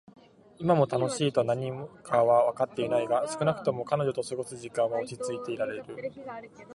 [0.57, 5.85] 今も「楽しい」とは何かはわかってはいないが、少なくとも彼女と過ごす時間は落ち着いていられる。